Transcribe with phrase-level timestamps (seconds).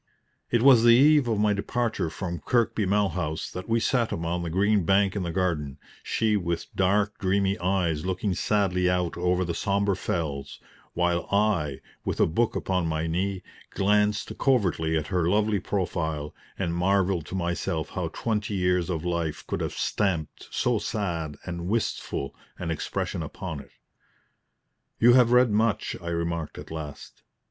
[0.49, 4.49] It was the eve of my departure from Kirkby Malhouse that we sat upon the
[4.49, 9.53] green bank in the garden, she with dark dreamy eyes looking sadly out over the
[9.53, 10.59] sombre fells;
[10.93, 16.73] while I, with a book upon my knee, glanced covertly at her lovely profile and
[16.73, 22.33] marvelled to myself how twenty years of life could have stamped so sad and wistful
[22.57, 23.71] an expression upon it.
[24.99, 27.21] "You have read much," I remarked at last.